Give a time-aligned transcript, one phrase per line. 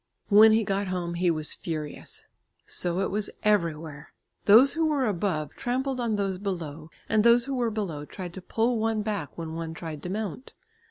[0.29, 2.25] When he got home he was furious.
[2.65, 4.13] So it was everywhere.
[4.45, 8.41] Those who were above trampled on those below, and those who were below tried to
[8.41, 10.53] pull one back when one tried to mount.